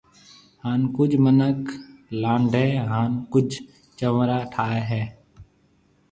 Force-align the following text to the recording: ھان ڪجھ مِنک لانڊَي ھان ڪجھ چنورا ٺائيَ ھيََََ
ھان 0.63 0.81
ڪجھ 0.95 1.17
مِنک 1.23 1.59
لانڊَي 2.21 2.69
ھان 2.89 3.11
ڪجھ 3.31 3.55
چنورا 3.97 4.39
ٺائيَ 4.53 4.81
ھيََََ 4.89 5.03